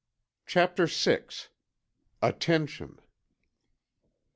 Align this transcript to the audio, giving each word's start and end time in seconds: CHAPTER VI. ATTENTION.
CHAPTER 0.47 0.87
VI. 0.87 1.19
ATTENTION. 2.23 2.97